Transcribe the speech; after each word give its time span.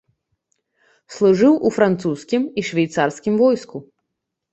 Служыў 1.15 1.53
у 1.69 1.71
французскім 1.75 2.41
і 2.61 2.63
швейцарскім 2.71 3.37
войску. 3.43 3.77